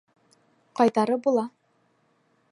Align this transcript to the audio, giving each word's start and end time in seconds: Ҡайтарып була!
Ҡайтарып 0.79 1.21
була! 1.27 1.43